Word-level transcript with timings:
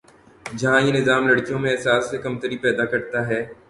جہاں 0.45 0.79
یہ 0.81 0.91
نظام 0.93 1.27
لڑکیوں 1.27 1.59
میں 1.59 1.71
احساسِ 1.71 2.17
کمتری 2.23 2.57
پیدا 2.57 2.85
کرتا 2.85 3.27
ہے 3.27 3.41